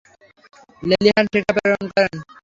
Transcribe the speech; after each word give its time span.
লেলিহান 0.83 1.25
শিখা 1.31 1.51
প্রেরণ 1.57 1.85
করেন। 1.93 2.15